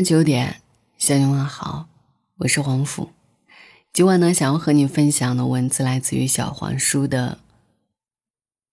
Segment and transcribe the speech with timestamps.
[0.00, 0.62] 上九点，
[0.96, 1.86] 向你问好，
[2.38, 3.10] 我是黄甫。
[3.92, 7.36] 今晚呢，想要和你分享的文字来自于小黄书的。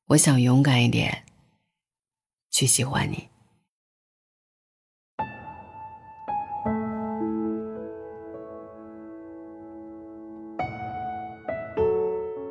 [0.05, 1.25] 我想勇敢一点，
[2.49, 3.27] 去喜欢你。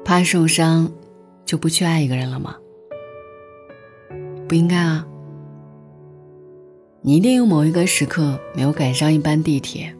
[0.05, 0.93] 怕受伤，
[1.47, 2.59] 就不去爱一个人了吗？
[4.47, 5.09] 不应该啊。
[7.09, 9.95] 你一定有某一个时刻没有赶上一班地铁，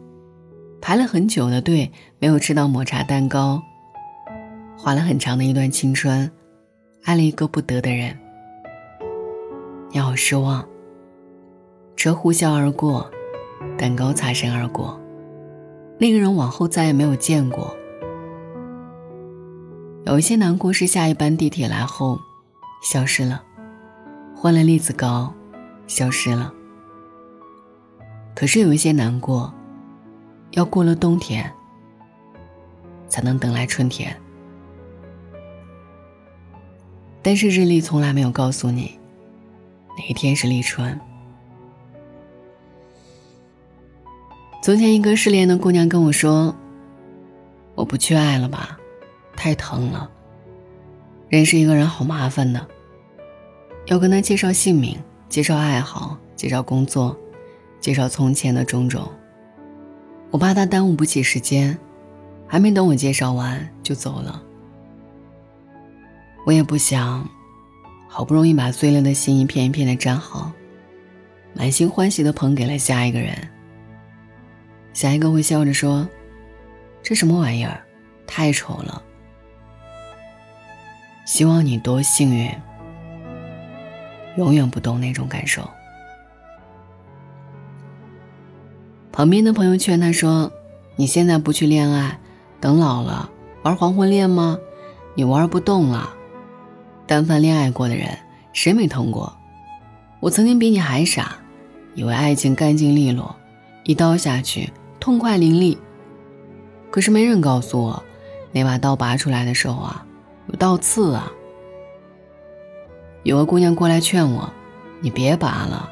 [0.81, 3.63] 排了很久的队，没有吃到抹茶蛋糕，
[4.77, 6.29] 花了很长的一段青春，
[7.05, 8.13] 爱了一个不得的人，
[9.89, 10.67] 你好失望。
[11.95, 13.09] 车呼啸而过，
[13.77, 14.99] 蛋糕擦身而过，
[15.97, 17.73] 那个人往后再也没有见过。
[20.05, 22.19] 有一些难过是下一班地铁来后，
[22.83, 23.41] 消失了，
[24.35, 25.33] 换了栗子糕，
[25.87, 26.53] 消失了。
[28.37, 29.51] 可是有一些难过，
[30.51, 31.51] 要过了冬天，
[33.09, 34.15] 才能等来春天。
[37.23, 38.99] 但是日历从来没有告诉你，
[39.97, 41.01] 哪一天是立春。
[44.61, 46.55] 从前一个失恋的姑娘跟我说
[47.73, 48.77] ：“我不去爱了吧，
[49.35, 50.07] 太疼了。
[51.27, 52.67] 认识一个人好麻烦的，
[53.87, 54.95] 要跟他介绍姓名，
[55.27, 57.17] 介绍爱好，介绍工作。”
[57.79, 59.09] 介绍从前的种种，
[60.31, 61.77] 我怕他耽误不起时间，
[62.47, 64.43] 还没等我介绍完就走了。
[66.45, 67.27] 我也不想，
[68.07, 70.51] 好不容易把碎了的心一片一片的粘好，
[71.53, 73.35] 满心欢喜的捧给了下一个人。
[74.93, 76.07] 下一个会笑着说
[77.03, 77.81] ：“这什么玩意儿，
[78.25, 79.03] 太丑了。”
[81.25, 82.49] 希望你多幸运，
[84.37, 85.69] 永远不懂那种感受。
[89.17, 90.51] 旁边的朋友劝他说
[90.95, 92.19] ：“你现在不去恋爱，
[92.59, 93.31] 等老了
[93.63, 94.59] 玩黄昏恋吗？
[95.15, 96.13] 你玩不动了。
[97.07, 98.15] 但凡恋爱过的人，
[98.53, 99.35] 谁没疼过？
[100.19, 101.35] 我曾经比你还傻，
[101.95, 103.35] 以为爱情干净利落，
[103.85, 105.75] 一刀下去痛快淋漓。
[106.91, 108.03] 可是没人告诉我，
[108.51, 110.05] 那把刀拔出来的时候啊，
[110.45, 111.31] 有倒刺啊。
[113.23, 114.53] 有个姑娘过来劝我
[115.01, 115.89] ：‘你别拔了，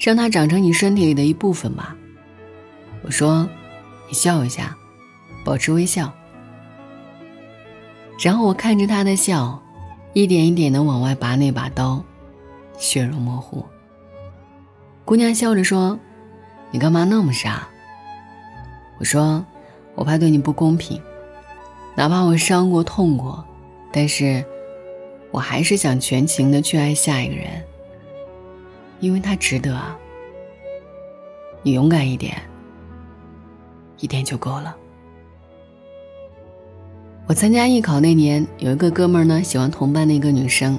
[0.00, 1.94] 让它长成你身体里的一部分吧。’”
[3.02, 3.48] 我说
[4.08, 4.76] ：“你笑一下，
[5.44, 6.12] 保持微笑。”
[8.20, 9.62] 然后我看着他的笑，
[10.12, 12.04] 一点一点的往外拔那把刀，
[12.76, 13.64] 血肉模糊。
[15.04, 15.98] 姑娘笑着说
[16.70, 17.68] ：“你干嘛那么傻？”
[18.98, 19.46] 我说
[19.94, 21.00] ：“我怕对你不公平，
[21.94, 23.42] 哪怕我伤过、痛过，
[23.92, 24.44] 但是
[25.30, 27.62] 我还是想全情的去爱下一个人，
[28.98, 29.96] 因为他值得啊。
[31.62, 32.36] 你勇敢一点。”
[33.98, 34.76] 一点就够了。
[37.26, 40.78] 我参加艺考那年，有一个哥们儿呢，喜欢同班的一个女生，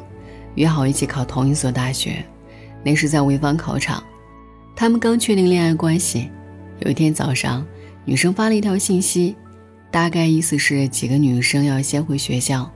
[0.56, 2.26] 约好一起考同一所大学。
[2.84, 4.04] 那是在潍坊考场，
[4.76, 6.30] 他们刚确定恋爱关系。
[6.80, 7.64] 有一天早上，
[8.04, 9.36] 女生发了一条信息，
[9.92, 12.68] 大概意思是几个女生要先回学校。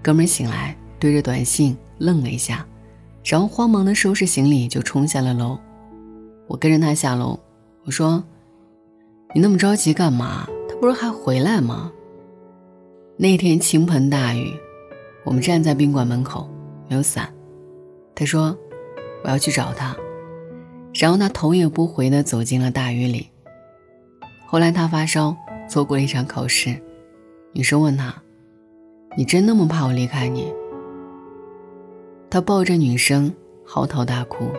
[0.00, 2.64] 哥们儿醒来，对着短信愣了一下，
[3.24, 5.58] 然后慌忙的收拾行李就冲下了楼。
[6.46, 7.38] 我跟着他下楼，
[7.84, 8.24] 我说。
[9.34, 10.46] 你那么着急干嘛？
[10.68, 11.90] 他不是还回来吗？
[13.16, 14.52] 那天倾盆大雨，
[15.24, 16.50] 我们站在宾馆门口，
[16.88, 17.32] 没有伞。
[18.14, 18.54] 他说
[19.24, 19.96] ：“我要去找他。”
[20.92, 23.26] 然后他头也不回地走进了大雨里。
[24.46, 25.34] 后来他发烧，
[25.66, 26.76] 错过了一场考试。
[27.52, 28.14] 女生问他
[29.16, 30.52] ：“你真那么怕我离开你？”
[32.28, 33.32] 他抱着女生
[33.64, 34.50] 嚎啕大哭。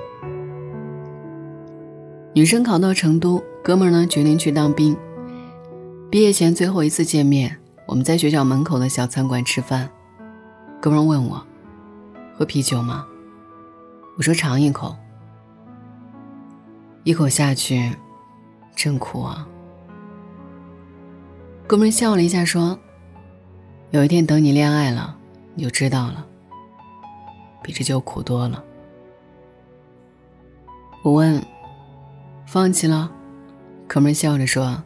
[2.34, 3.40] 女生考到成都。
[3.64, 4.96] 哥们儿呢，决定去当兵。
[6.12, 7.58] 毕业前最后一次见面，
[7.88, 9.90] 我们在学校门口的小餐馆吃饭。
[10.82, 11.42] 哥们儿问我
[12.38, 13.08] ：“喝啤酒吗？”
[14.18, 14.94] 我说：“尝一口。”
[17.06, 17.90] 一口下去，
[18.76, 19.48] 真苦啊。
[21.66, 22.78] 哥们儿笑了一下说
[23.92, 25.16] ：“有一天等你恋爱了，
[25.56, 26.26] 你就知道了，
[27.64, 28.62] 比这酒苦多了。”
[31.02, 31.42] 我问
[32.46, 33.10] ：“放弃了？”
[33.88, 34.82] 哥们笑着说：“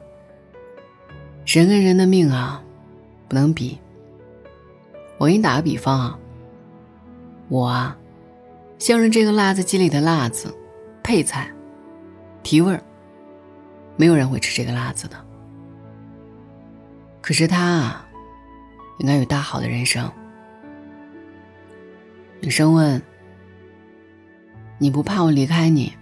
[1.46, 2.62] 人跟人的命啊，
[3.28, 3.78] 不能比。
[5.18, 6.20] 我给你打个比方啊，
[7.48, 7.98] 我啊，
[8.78, 10.54] 像是这个辣子鸡里的辣子，
[11.02, 11.50] 配菜，
[12.44, 12.82] 提味儿。
[13.96, 15.16] 没有人会吃这个辣子的。
[17.22, 18.08] 可是他啊，
[19.00, 20.12] 应该有大好的人生。”
[22.40, 23.02] 女生问
[24.78, 25.94] ：“你不怕我离开你？”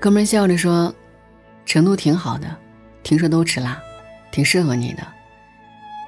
[0.00, 0.94] 哥们笑着说
[1.66, 2.56] ：“成都挺好的，
[3.02, 3.82] 听说都吃辣，
[4.30, 5.02] 挺适合你的。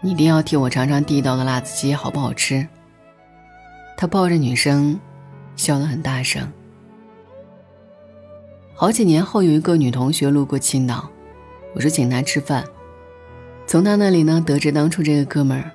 [0.00, 2.66] 你一定要替我尝尝地道的辣子鸡好不好吃。”
[3.98, 4.98] 他抱着女生，
[5.56, 6.50] 笑得很大声。
[8.74, 11.10] 好几年后，有一个女同学路过青岛，
[11.74, 12.64] 我说请她吃饭。
[13.66, 15.70] 从她那里呢，得知当初这个哥们儿，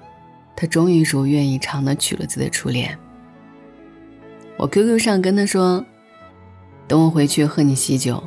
[0.56, 2.98] 他终于如愿以偿的娶了自己的初恋。
[4.58, 5.86] 我 QQ 上跟他说
[6.88, 8.24] ：“等我回去喝你喜酒。”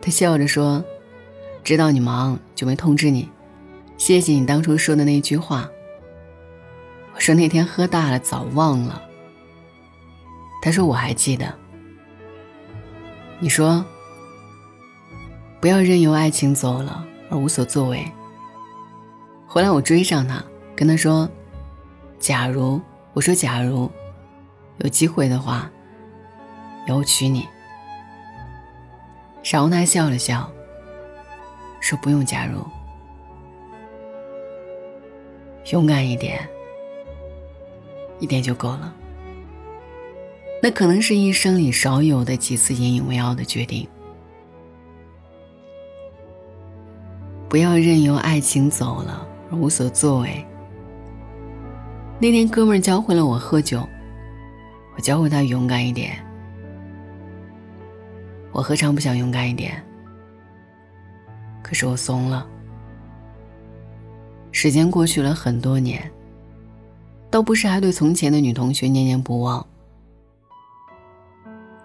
[0.00, 0.84] 他笑着说
[1.64, 3.28] ：“知道你忙就没通知你，
[3.96, 5.68] 谢谢你当初说的那句话。”
[7.14, 9.02] 我说那天喝大了，早忘了。
[10.60, 11.54] 他说我还记得。
[13.38, 13.84] 你说。
[15.60, 18.06] 不要任由爱情走了而无所作为。
[19.46, 20.44] 后来我追上他，
[20.76, 21.26] 跟他说
[22.20, 22.78] ：“假如
[23.14, 23.90] 我说假如
[24.80, 25.70] 有机会的话，
[26.86, 27.48] 要我娶你。”
[29.52, 30.50] 然后他笑了笑，
[31.80, 32.64] 说：“不用加入，
[35.70, 36.40] 勇敢一点，
[38.18, 38.92] 一点就够了。
[40.60, 43.86] 那可能是一生里少有的几次引以为傲的决定。”
[47.48, 50.44] 不要任由爱情走了而无所作为。
[52.18, 53.86] 那天哥们教会了我喝酒，
[54.96, 56.23] 我教会他勇敢一点。
[58.54, 59.84] 我何尝不想勇敢一点？
[61.60, 62.46] 可是我怂了。
[64.52, 66.08] 时间过去了很多年，
[67.32, 69.66] 倒不是还对从前的女同学念念不忘，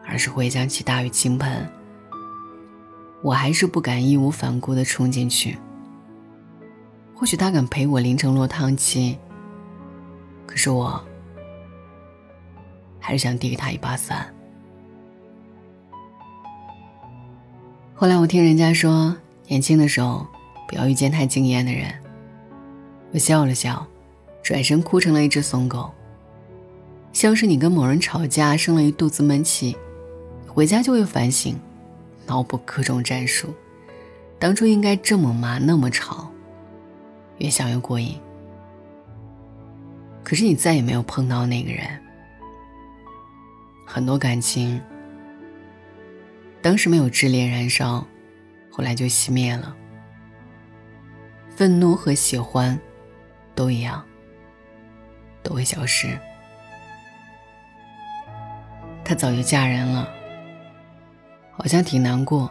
[0.05, 1.67] 而是回想起大雨倾盆。
[3.23, 5.57] 我还是不敢义无反顾地冲进去。
[7.15, 9.17] 或许他敢陪我淋成落汤鸡，
[10.45, 11.03] 可是我
[12.99, 14.31] 还是想递给他一把伞。
[18.01, 19.13] 后来我听人家说，
[19.49, 20.25] 年轻的时候
[20.69, 21.93] 不要遇见太惊艳的人。
[23.11, 23.85] 我笑了笑，
[24.41, 25.91] 转身哭成了一只怂狗，
[27.11, 29.75] 像是你跟某人吵架，生了一肚子闷气，
[30.47, 31.59] 回家就会反省。
[32.25, 33.53] 脑补各种战术，
[34.39, 36.31] 当初应该这么骂，那么吵，
[37.39, 38.17] 越想越过瘾。
[40.23, 41.85] 可是你再也没有碰到那个人，
[43.85, 44.79] 很多感情
[46.61, 48.05] 当时没有炽烈燃烧，
[48.69, 49.75] 后来就熄灭了。
[51.49, 52.79] 愤怒和喜欢
[53.55, 54.05] 都一样，
[55.41, 56.17] 都会消失。
[59.03, 60.09] 她早就嫁人了。
[61.51, 62.49] 好像挺难过，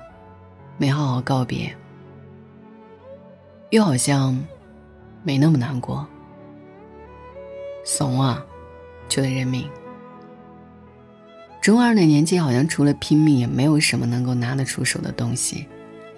[0.77, 1.75] 没好好告别，
[3.71, 4.39] 又好像
[5.23, 6.07] 没那么难过。
[7.85, 8.45] 怂啊，
[9.09, 9.67] 就得认命。
[11.61, 15.67] 中二的年纪，好像除了拼命，也没有什么能够拿得出手的东西，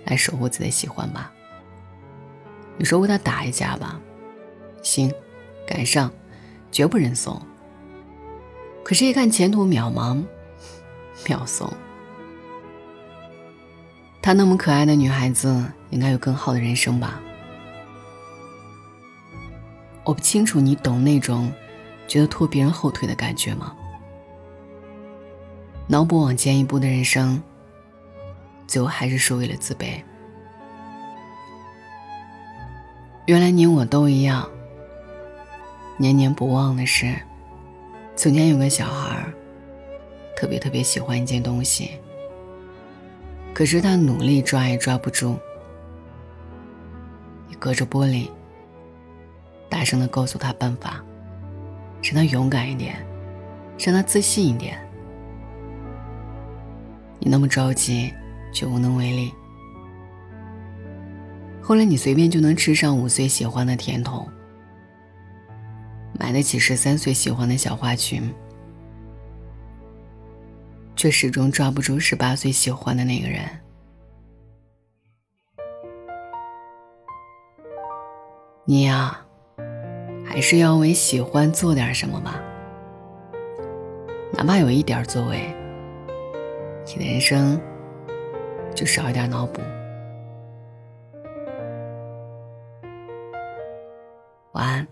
[0.05, 1.33] 来守护自己的喜欢吧。
[2.77, 4.01] 你说为他打一架吧，
[4.83, 5.13] 行，
[5.67, 6.11] 赶上，
[6.71, 7.41] 绝不认怂。
[8.85, 10.23] 可是，一看前途渺茫，
[11.29, 11.73] 秒怂。
[14.23, 17.21] 她那么可爱的女孩子，应该有更好的人生吧？
[20.05, 21.53] 我不清楚你懂那种
[22.07, 23.75] 觉得拖别人后腿的感觉吗？
[25.91, 27.43] 脑补往前一步的人生，
[28.69, 30.01] 最后还是输给了自卑。
[33.27, 34.49] 原来你我都一样。
[35.97, 37.13] 念念不忘的是，
[38.15, 39.27] 从前有个小孩，
[40.37, 41.91] 特别特别喜欢一件东西。
[43.53, 45.37] 可是他努力抓也抓不住。
[47.49, 48.31] 你隔着玻璃，
[49.69, 51.05] 大声的告诉他办法，
[52.01, 53.05] 让他勇敢一点，
[53.77, 54.81] 让他自信一点。
[57.31, 58.13] 那么着急，
[58.53, 59.33] 却无能为力。
[61.63, 64.29] 后来你随便就能吃上五岁喜欢的甜筒，
[66.19, 68.21] 买得起十三岁喜欢的小花裙。
[70.97, 73.43] 却始终抓不住十八岁喜欢的那个人。
[78.67, 79.19] 你呀，
[80.27, 82.43] 还是要为喜欢做点什么吧，
[84.33, 85.51] 哪怕有一点作为，
[86.97, 87.61] 你的人生
[88.75, 89.61] 就少一点脑补。
[94.53, 94.87] 晚安。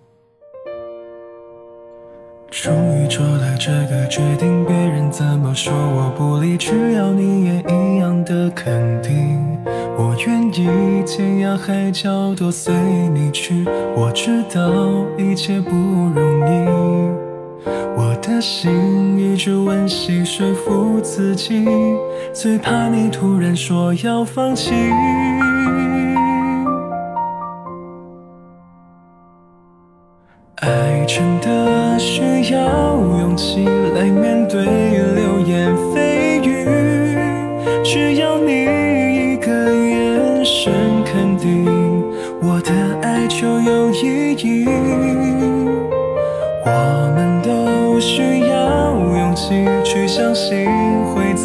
[2.50, 9.38] 终于做了这个决定，别人怎么说我不理，只要你也一样的肯定。
[9.96, 13.64] 我愿意天涯海角都随你去，
[13.96, 17.27] 我知道一切不容易。
[17.64, 18.08] 我。
[18.20, 21.64] 的心一直温习说服自己，
[22.32, 24.74] 最怕你突然说要放弃。
[30.56, 33.64] 爱真的需要勇气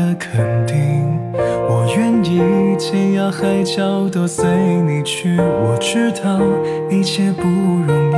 [0.00, 1.04] 的肯定，
[1.68, 2.40] 我愿意
[2.78, 4.46] 天涯海角都随
[4.86, 5.36] 你去。
[5.38, 6.40] 我知道
[6.90, 8.16] 一切不容易，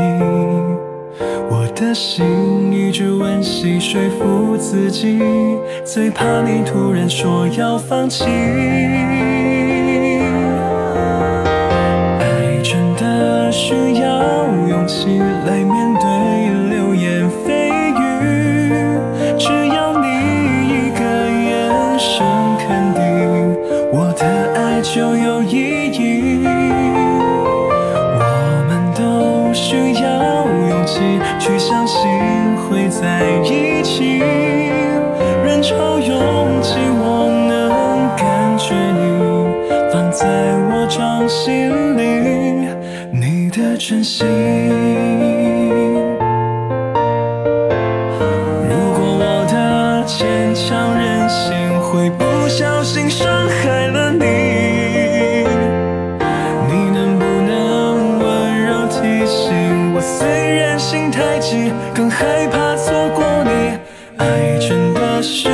[1.50, 5.20] 我的心一直温习说服自己，
[5.84, 8.26] 最怕你突然说要放弃。
[12.20, 15.81] 爱真的需要勇气来面
[40.70, 42.68] 我掌心里，
[43.12, 44.26] 你的真心。
[48.68, 54.24] 如果我的坚强任性会不小心伤害了你，
[56.68, 58.22] 你能不能温
[58.64, 60.00] 柔提醒我？
[60.00, 63.50] 虽然心太急，更害怕错过你。
[64.18, 65.48] 爱真的需